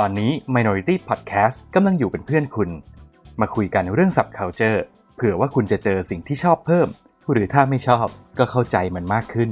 [0.00, 2.70] ตอนนี้ Minority Podcast กำลังอยู่เป็นเพื่อนคุณ
[3.40, 4.78] มาคุยกันเรื่องสับ culture
[5.16, 6.88] เผื่อว่าคุณจะเจอสิ่งที่ชอบเพิ่ม
[7.32, 8.06] หรือถ้าไม่ชอบ
[8.38, 9.50] ก็เข้าใจมันมากขึ้น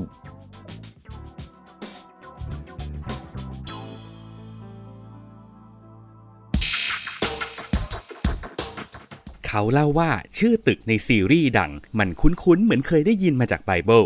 [9.46, 14.04] เขาเล่าว่าชื่อตึกในซีรีส์ดังมันคุ้นๆ เหมือนเคยได้ยินมาจากไบเบิล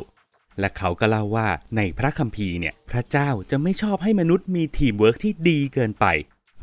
[0.61, 6.07] และเขาก็เล่าว่าในพระคัมภีร์เนี่ย พระเจ้าจะไม่ชอบให้มนุษย์มีทีมเวิร์กที่ดีเกินไป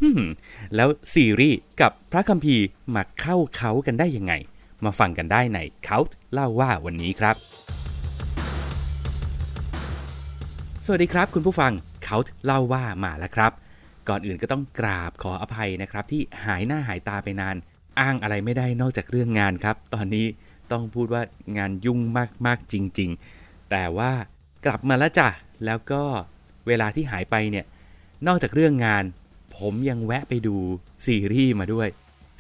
[0.02, 0.22] ฮึม
[0.76, 2.64] แล้วซีรีส์กับพระคัมภีร์
[2.96, 4.34] มาเข้าเขากันได้ยังไง
[4.86, 6.00] มาฟังกันได้ในเขา
[6.34, 7.36] เล่าว่าวันนี้ครับ
[10.86, 11.72] สวัสดีครับ คุณผู้ฟัง
[12.06, 13.52] เขาเล่าว่ามาแล้วครับ
[14.10, 17.56] ก่อนอื่นก็ต้องกราบขออภัยนะครับ ที่หายหน้าหายตาไปนาน
[18.00, 20.26] อ้างอะไรไม่ได้นอกจากเรื่องงานครับ ตอนนี้
[20.72, 21.22] ต้องพูดว่า
[21.58, 22.00] งานยุ่ง
[22.46, 23.41] มากๆจริง ๆ
[23.72, 24.12] แต่ว่า
[24.66, 25.30] กลับมาแล้วจ้ะ
[25.66, 26.04] แล้วก็
[26.68, 27.66] เวลาที่หายไปเนี่ย
[28.28, 29.04] นอกจากเรื่องงาน
[29.58, 30.56] ผมยังแวะไปดู
[31.06, 31.88] ซีรีส์มาด้วย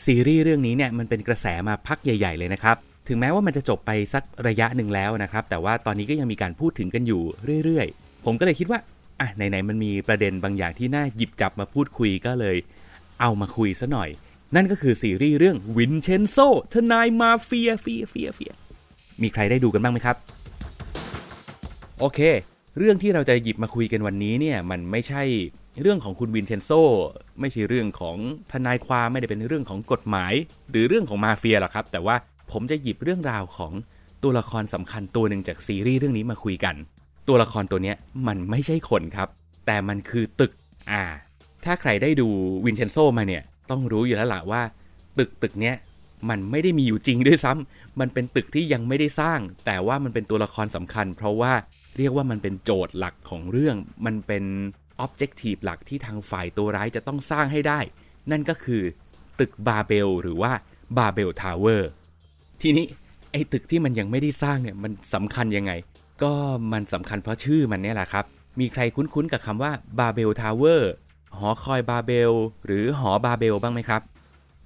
[0.06, 2.76] ซีรีส์เรื่องนี้เนี่ยมันเป็นกระแสมาพักใหญ่ ๆ เลยนะครับ
[3.08, 7.22] ถึงแม้ว่ามันจะจบไปสักระยะหนึ่งแล้วนะครับ แต่ว่าตอนนี้ก็ยังมีการพูดถึงกันอยู่
[7.64, 8.80] เรื่อยๆ ผมก็เลยคิดว่า
[9.20, 12.58] อะไหนๆมันมีประเด็นบางอย่างที่น่าหยิบจับมาพูดคุยก็เลย
[13.22, 14.10] เอามาคุยซะหน่อย
[14.56, 16.38] นั่นก็คือซีรีส์เรื่องวินเชนโซ
[16.74, 18.54] ทนายมาเฟียเฟียเฟียเฟีย
[19.22, 20.18] มีใครได้ดูกันบ้างไหมครับ
[22.04, 22.20] โอเค
[22.78, 25.24] เรื่องที่เราจะหยิบมาคุยกันวันนี้เนี่ยมันไม่ใช่
[25.82, 26.72] เรื่องของคุณวินเชนโซ
[27.40, 28.18] ไม่ใช่เรื่องของ
[28.52, 30.34] ทนายความไม่ได้เป็นเรื่องของกฎหมาย
[30.72, 32.16] หรือเรื่องของมาเฟียหรอกครับ แต่ว่า
[32.52, 33.72] ผมจะหยิบเรื่องราวของ
[34.24, 36.76] ตัวละครสำคัญตัวหนึ่งจากซีรีส์เรื่องนี้มาคุยกัน
[37.28, 37.94] ตัวละครตัวนี้
[38.28, 39.28] มันไม่ใช่คนครับ
[39.66, 40.52] แต่มันคือตึก
[40.92, 41.04] อ่า
[41.66, 42.28] ถ้าใครได้ดู
[42.66, 44.62] วินเชนโซมาเนี่ยต้องรู้อยู่แล้วล่ะว่า
[45.18, 45.76] ตึกตึกเนี้ย
[46.30, 51.54] มันไม่ได้มีอยู่จริงด้วยซ้ำมันเป็นตึกที่ยังไม่ได้สร้าง แต่ว่ามันเป็นตัวละครสำคัญ เพราะว่า
[51.98, 53.76] เรียกว่ามันเป็นโจทย์หลักของเรื่อง
[54.06, 54.44] มันเป็น
[55.00, 57.80] objective หลักที่ทางฝ่ายตัวร้ายจะต้องสร้างให้ได้
[58.32, 58.82] นั่นก็คือ
[59.40, 60.52] ตึกบาเบลหรือว่า
[60.98, 61.90] Babel Tower
[62.62, 62.86] ทีนี้
[63.32, 65.72] ไอ้ตึกที่มันยังไม่ได้สร้างเนี่ยมันสำคัญยังไง
[66.24, 66.34] ก็
[66.74, 68.26] มันสำคัญเพราะชื่อมันเนี่ยแหละครับ
[68.60, 70.92] มีใครคุ้นๆกับคำว่า Babel Tower
[71.38, 72.32] หอคอยบาเบล
[72.66, 74.02] หรือหอบาเบลบ้างไหมครับ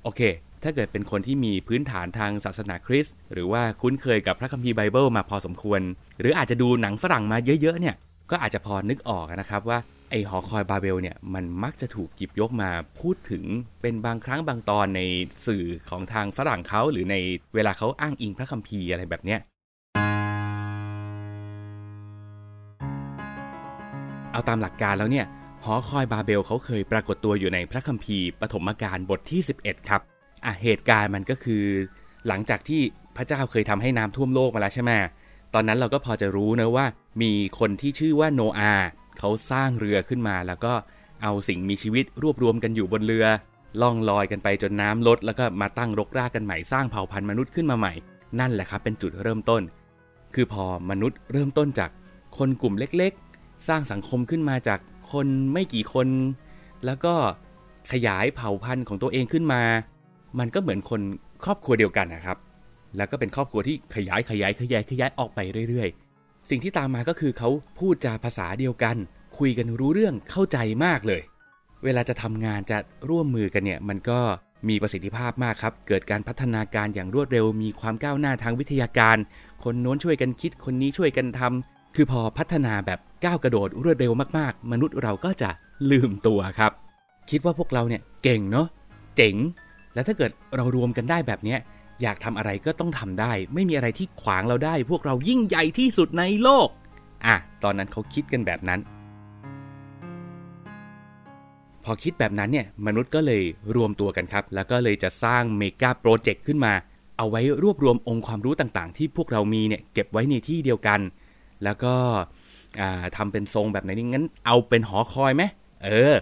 [0.04, 0.22] โอเค
[0.66, 5.82] ถ้าเกิดเป็นคนที่มีพื้นฐานทางศาสนาคริสต์หรือว่าคุ้นเคยกับพระคัมภีร์ไบเบิลมาพอสมควร
[6.20, 7.96] หรืออาจจะดูหนังฝรั่งมาเยอะๆเนี่ย
[8.32, 9.78] ก็อาจจะพอนึกออกนะครับว่า
[10.10, 13.44] ไอ้หอคอยบาเบลเนี่ยมันมักจะถูกหยิบยกมาพูดถึง
[13.82, 15.02] เป็นบางครั้งบางตอนใน
[15.48, 17.16] สื่อของทางฝรั่งเขาหรือใน
[17.56, 19.40] เวลาเขาอ้างอิงพระคัมภีร์อะไรแบบเนี้ย
[24.32, 25.26] เอาตามหลักการแล้วเนี่ย
[25.64, 30.02] หอคอยบาเบลเขาเคยปรากฏตัวอยู่ในพระคัมภีร์ปฐมกาลบทที่ 11 ครับ
[30.46, 31.64] อะเหตุการณ์มันก็คือ
[32.28, 32.82] หลังจากที่
[33.16, 34.92] พระเจ้าเคยทำให้น้ำท่วมโลกมาแล้วใช่ไหม
[35.54, 36.86] ตอนนั้นเราก็พอจะรู้นะว่า
[37.22, 38.88] มีคนที่ชื่อว่าโนอาห์
[39.20, 40.74] เขาสร้างเรือขึ้นมาแล้วก็
[41.24, 43.26] เอาสิ่งมีชีวิตรวบรวมกันอยู่บนเรือ
[43.82, 47.94] ล่องลอยกันไปจนน้ำลด แล้วก็มาตั้งรกรากกันใหม่สร้างเผ่าพันธุ์มนุษย์ขึ้นมาใหม่
[48.40, 49.62] นั่นแหละครับเป็นจุดเริ่มต้น
[50.36, 51.90] คือพอมนุษย์เริ่มต้นจาก
[52.38, 54.80] คนกลุ่มเล็กๆ สร้างสังคมขึ้นมาจาก
[55.12, 56.08] คนไม่กี่คน
[56.86, 57.14] แล้วก็
[57.92, 59.62] ขยายเผ่าพันธุ์ของตัวเองขึ้นมา
[60.40, 61.02] มันก็เหมือนคน
[61.44, 62.38] ครอบครัวเดียวกันนะครับ
[62.98, 68.96] แล้วก็เป็นครอบครัวที่ขยายขยายขยายขยายออกไปเรื่อยๆ สิ่งที่ตามมาก็คือเขาพูดจาภาษาเดียวกัน
[69.38, 71.22] คุยกันรู้เรื่องเข้าใจมากเลย
[71.84, 72.78] เวลาจะทำงานจะ
[73.10, 74.20] ร่วมมือกันเนี่ยมันก็
[74.70, 79.18] มีประสิทธิภาพมากครับ เกิดการพัฒนาการอย่างรวดเร็ว มีความก้าวหน้าทางวิทยาการ
[79.64, 85.50] คนโน้นช่วยกันคิด คนนี้ช่วยกันทำคือพอพัฒนาแบบก้าวกระโดดรวดเร็วมากๆ มนุษย์เราก็จะ
[85.92, 86.72] ลืมตัวครับ
[87.30, 88.68] คิดว่าพวกเราเนี่ยเก่งเนาะ
[89.16, 89.36] เจ๋ง
[89.96, 91.56] แล้วถ้าเกิดเรารวมกันได้แบบนี้
[92.02, 96.70] อยากทำอะไรก็ต้องทำได้ ไม่มีอะไรที่ขวางเราได้ พวกเรายิ่งใหญ่ที่สุดในโลก
[97.26, 98.80] อะ ตอนนั้นเขาคิดกันแบบนั้น
[101.84, 103.44] พอคิดแบบนั้นเนี่ย มนุษย์ก็เลย
[103.76, 106.74] รวมตัวกันครับ แล้วก็เลยจะสร้างเมกาโปรเจกต์ขึ้นมา
[107.18, 111.00] เอาไว้รวบรวมองค์ความรู้ต่างๆ ที่พวกเรามีเนี่ยเก็บไว้ในที่เดียวกัน
[111.64, 111.94] แล้วก็
[113.18, 115.44] ทำเป็นทรงแบบไหนนี่งั้น เอาเป็นหอคอยไหม
[115.84, 116.14] เออ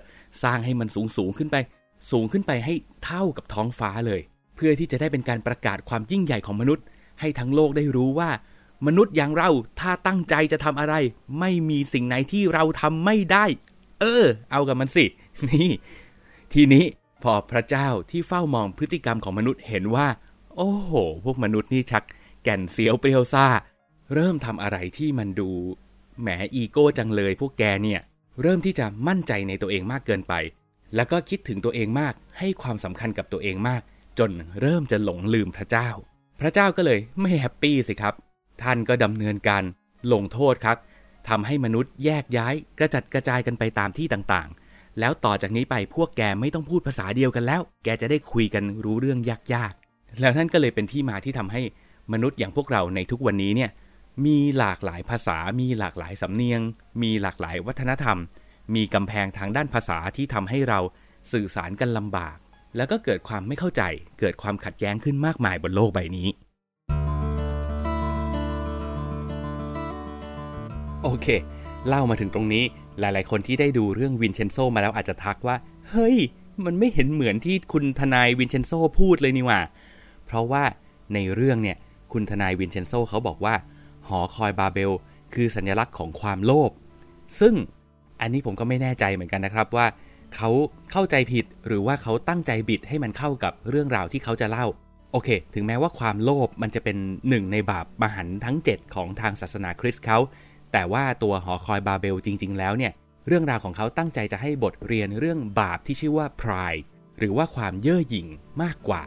[0.44, 1.56] สร้างให้มันสูงสูงขึ้นไป
[2.12, 2.74] สูงขึ้นไปให้
[3.06, 4.22] เท่ากับท้องฟ้าเลย
[4.56, 6.86] เพื่อที่จะได้เป็นการประกาศความยิ่งใหญ่ของมนุษย์
[7.20, 8.30] ให้ทั้งโลกได้รู้ว่า
[8.88, 10.96] มนุษย์อย่างเราถ้าตั้งใจจะทำอะไร
[11.40, 13.46] ไม่มีสิ่งไหนที่เราทำไม่ได้
[14.02, 15.06] เออ เอากับมันสิ
[15.50, 15.70] นี่
[16.54, 16.86] ทีนี้
[17.24, 20.08] พอพระเจ้าที่เฝ้ามองพฤติกรรมของมนุษย์เห็นว่า
[20.56, 20.92] โอ้โห
[21.24, 22.04] พวกมนุษย์นี่ชัก
[22.44, 23.46] แก่นเสียวเปรียวซ่า
[24.14, 25.50] เริ่มทำอะไรที่มันดู
[26.22, 28.02] แหมอีโก้จังเลยพวกแกเนี่ย
[28.42, 30.34] เริ่มที่จะมั่นใจในตัวเองมากเกินไป
[30.96, 33.82] แล้วก็คิดถึงตัวเองมาก ให้ความสำคัญกับตัวเองมาก
[34.20, 34.32] จน
[34.62, 35.90] เริ่มจะหลงลืมพระเจ้า
[36.40, 38.14] พระเจ้าก็เลยไม่แฮปปี้สิครับ
[38.62, 39.64] ท่านก็ดำเนินการ
[40.14, 40.78] ลงโทษครับ
[41.30, 49.20] ทำให้มนุษย์แยกย้ายกระจัดกระจายกันไปตามที่ต่างๆ แล้วต่อจากนี้ไปพวกแกไม่ต้องพูดภาษาเดียวกันแล้ว แกจะได้คุยกันรู้เรื่อง
[49.54, 51.62] ยากๆ แล้วนั่นก็เลยเป็นที่มาที่ทำให้
[52.14, 53.70] มนุษย์อย่างพวกเราในทุกวันนี้เนี่ย
[54.26, 56.62] มีหลากหลายภาษา มีหลากหลายสำเนียง
[57.02, 58.18] มีหลากหลายวัฒนธรรม
[58.76, 60.80] มีกำแพงทางด้านภาษาที่ทำให้เรา
[61.32, 62.38] สื่อสารกันลำบาก
[62.76, 63.84] แล้วก็เกิดความไม่เข้าใจ
[64.20, 66.28] เกิดความขัดแย้งขึ้นมากมายบนโลกใบนี้
[71.04, 71.28] โอเค
[71.88, 72.64] เล่ามาถึงตรงนี้
[73.00, 75.56] หลาย ๆ คนที่ได้ดูเรื่องวินเชนโซมาแล้วอาจจะทักว่า
[75.90, 76.18] เฮ้ย
[76.66, 79.60] มันไม่เห็นเหมือนที่คุณทนายวินเชนโซพูดเลยนี่หว่า
[80.26, 80.64] เพราะว่า
[81.14, 81.78] ในเรื่องเนี่ย
[82.14, 83.56] คุณทนายวินเชนโซเขาบอกว่า
[84.08, 84.92] หอคอยบาเบล
[85.34, 86.72] คือสัญลักษณ์ของความโลภ
[87.40, 87.54] ซึ่ง
[88.24, 89.86] อันนี้ผมก็ไม่แน่ใจเหมือนกันนะครับว่า
[90.36, 90.50] เขา
[90.92, 94.66] เข้าใจผิดหรือว่าเขาตั้งใจบิดให้มันเข้ากับเรื่องราวที่เขาจะเล่า
[95.12, 96.98] โอเค ถึงแม้ว่าความโลภมันจะเป็น
[97.30, 100.18] หนึ่งในบาปมหันทั้ง 7 ของทางศาสนาคริสต์เขา
[100.72, 102.92] แต่ว่าตัวหอคอยบาเบลจริง ๆ แล้วเนี่ย
[103.28, 106.84] เรื่องราวของเขาตั้งใจจะให้บทเรียนเรื่องบาปที่ชื่อว่า pride
[107.20, 108.28] หรือว่าความเย่อหยิ่ง
[108.62, 109.04] มากกว่า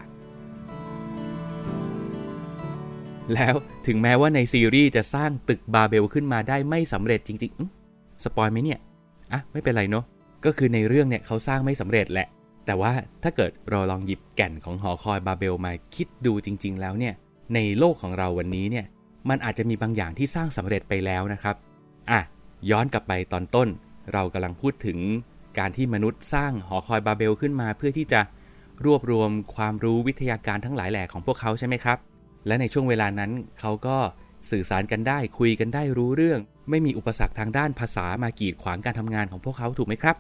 [3.35, 3.55] แล้ว
[3.87, 8.81] ถึงแม้ว่าในซีรีส์จะสร้างตึกบาเบลขึ้นมาได้ไม่สำเร็จจริงๆสปอยไหมเนี่ย
[9.33, 10.05] อะไม่เป็นไรเนาะ
[10.45, 12.27] ก็คือในเรื่องเนี่ยเขาสร้างไม่สำเร็จแหละ
[12.67, 12.93] แต่ว่า
[13.23, 17.15] ถ้าเกิดเราลองหยิบแก่นของหอคอยบาเบลมาคิดดูจริง ๆ แล้วเนี่ย
[17.55, 18.87] ในโลกของเราวันนี้เนี่ย
[19.29, 21.57] มันอาจจะมีบางอย่างที่สร้างสำเร็จไปแล้วนะครับ
[22.11, 22.21] อะ
[22.71, 23.69] ย้อนกลับไปตอนต้น
[24.13, 24.99] เรากำลังพูดถึง
[25.59, 28.21] การที่มนุษย์สร้างหอคอยบาเบลขึ้นมา เพื่อที่จะ
[28.85, 31.99] รวบรวมความรู้วิทยาการทั้งหลายแหล่ของพวกเขาใช่ไหมครับ
[32.47, 33.31] และในช่วงเวลานั้น
[33.61, 33.97] เขาก็
[34.51, 36.41] สื่อสารกันได้คุยกันได้รู้เรื่อง
[36.71, 40.17] ไม่มีอุปสรรคทางด้านภาษามากีดขวางการทำงานของพวกเขาถูกไหมครับ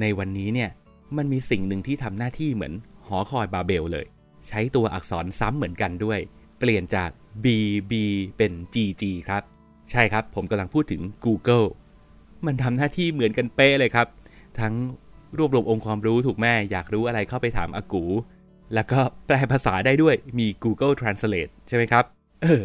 [0.00, 0.70] ในวันนี้เนี่ย
[1.16, 2.72] มันมีสิ่งหนึ่งที่ทำหน้าที่เหมือน
[3.06, 4.06] หอคอยบาเบลเลย
[4.48, 6.18] ใช้ตัวอักษรซ้ำเหมือนกันด้วย
[6.58, 7.10] เปลี่ยนจาก
[7.44, 7.46] B
[7.90, 7.92] B
[8.36, 9.42] เป็น G G ครับ
[9.90, 11.66] ใช่ครับ ผมกำลังพูดถึง Google
[12.46, 14.06] มันทำหน้าที่เหมือนกันเป๊ะเลยครับ
[14.60, 14.74] ทั้ง
[15.38, 18.04] รวบรวมองค์ความรู้ถูกแม่ อยากรู้อะไรเข้าไปถามอากู
[18.74, 22.04] แล้วก็แปลภาษาได้ด้วยมี Google Translate ใช่ไหมครับ
[22.42, 22.62] เออ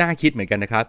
[0.00, 0.84] น่าคิดเหมือนกันนะครับ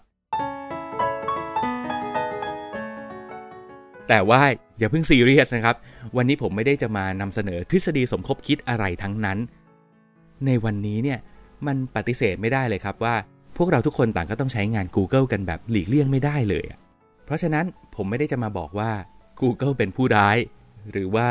[4.14, 4.42] แต่ว่า
[4.80, 5.76] อย่าเพิ่งซีเรียสนะครับ
[6.18, 9.38] วันนี้ผมไม่ได้จะมานำเสนอทฤษฎีสมคบคิดอะไรทั้งนั้น
[10.46, 11.20] ในวันนี้เนี่ย
[11.68, 13.16] มันปฏิเสธไม่ได้เลยครับว่า
[13.58, 16.66] พวกเราทุกคนต่างก็ต้องใช้งาน Google กันแบบหลีกเลี่ยงไม่ได้เลย
[17.26, 17.66] เพราะฉะนั้น
[17.96, 18.92] ผมไม่ได้จะมาบอกว่า
[19.42, 20.38] Google เป็นผู้ร้าย
[20.92, 21.30] หรือว่า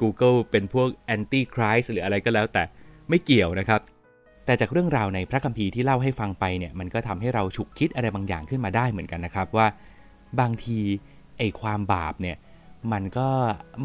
[0.00, 2.62] Google เป็นพวก anti Christ หรืออะไรก็แล้วแต่
[3.08, 3.80] ไม่เกี่ยวนะครับ
[4.46, 9.66] แต่จากเรื่องราวในพระคัมภีร์ที่เล่าให้ฟังไปเนี่ยมันก็ทำให้เราฉุกคิดอะไรบางอย่างขึ้นมาได้เหมือนกันนะครับว่า
[10.40, 10.80] บางที
[11.38, 12.36] ไอความบาปเนี่ย
[12.92, 13.28] มันก็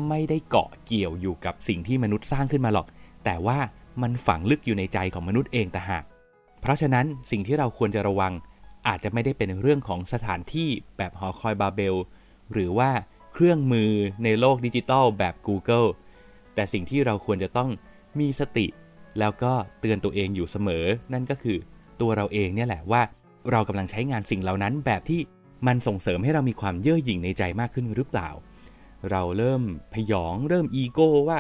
[0.08, 2.88] ไม่ได้เกาะเกี่ยวอยู่กับสิ่งที่มนุษย์สร้างขึ้นมาหรอก
[3.26, 3.58] แต่ว่า
[4.02, 6.04] มันฝังลึกอยู่ในใจของมนุษย์เองต่างหาก
[6.62, 8.34] เพราะฉะนั้นสิ่งที่เราควรจะระวัง
[8.88, 11.96] อาจจะไม่ได้เป็นเรื่องของสถานที่แบบหอคอยบาเบล
[12.54, 12.90] หรือว่า
[13.34, 13.92] เครื่องมือ
[14.24, 15.88] ในโลกดิจิตอลแบบ Google
[16.56, 17.70] แต่สิ่งที่เราควรจะต้อง
[18.20, 18.68] มีสติ
[19.20, 21.58] แล้วก็เตือนตัวเองอยู่เสมอ นั่นก็คือ
[22.02, 23.02] ตัวเราเองเนี่ยแหละว่า
[23.52, 25.20] เรากำลังใช้งานสิ่งเหล่านั้นแบบที่
[25.68, 28.30] มันส่งเสริมให้เรามีความเย่อหยิ่งในใจมากขึ้นหรือเปล่า
[29.12, 29.62] เราเริ่ม
[29.94, 31.40] พยองเริ่มอีโก้ว่า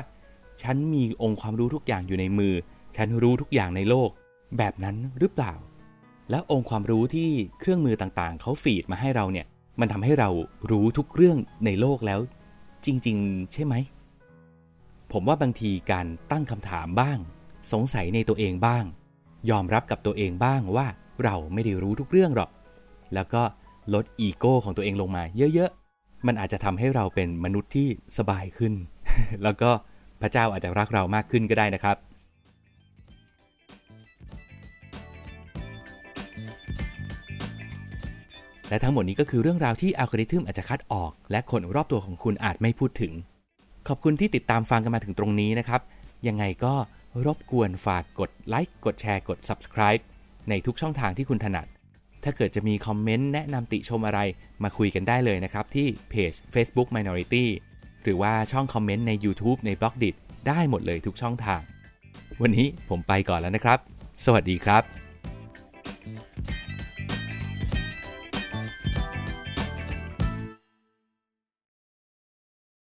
[0.62, 2.54] ฉันมีองค์ความรู้ทุกอย่างอยู่ในมือ
[2.98, 4.10] ฉันรู้ทุกอย่างในโลก
[4.58, 5.54] แบบนั้นหรือเปล่า
[6.31, 7.30] แล้วองค์ความรู้ที่
[7.60, 9.46] เครื่องมือต่างๆ เขาฟีดมาให้เราเนี่ย
[9.80, 10.30] มันทำให้เรา
[10.72, 12.20] รู้ทุกเรื่องในโลกแล้ว
[12.86, 13.75] จริง ๆ ใช่ไหม
[15.12, 17.18] ผมว่าบางทีการตั้งคำถามบ้าง
[17.72, 18.84] สงสัยในตัวเองบ้าง
[19.50, 20.88] ยอมรับกับตัวเองบ้างว่า
[21.24, 22.50] เราไม่ได้รู้ทุกเรื่องหรอก
[23.13, 23.44] แล้วก็
[23.94, 28.74] ลดอีโก้ของตัวเองลงมา เยอะๆ มันอาจจะทำให้เราเป็นมนุษย์ที่สบายขึ้น
[29.44, 29.70] แล้วก็
[30.22, 31.98] พระเจ้าอาจจะรักเรามากขึ้นก็ได้นะครับ
[38.70, 43.13] และทั้งหมดนี้ก็คือเรื่องราวที่อัลกอริทึมอาจจะคัดออก และคนรอบตัวของคุณอาจไม่พูดถึง
[43.88, 45.82] ขอบคุณที่ติดตามฟังกันมาถึงตรงนี้นะครับ
[46.27, 46.74] ยังไงก็
[47.25, 50.01] รบกวนฝากกดไลค์กดแชร์กด subscribe
[50.50, 51.67] ในทุกช่องทางที่คุณถนัด
[52.27, 54.19] ถ้าเกิดจะมีคอมเมนต์แนะนำติชมอะไร
[54.63, 57.46] มาคุยกันได้เลยนะครับ ที่เพจ Facebook Minority
[58.03, 60.10] หรือว่าช่องคอมเมนต์ใน YouTube ในบล็อกดิ
[60.48, 61.62] ได้หมดเลยทุกช่องทาง
[62.41, 63.79] วันนี้ผมไปก่อนแล้วนะครับ
[64.25, 65.07] สวัสดีครับ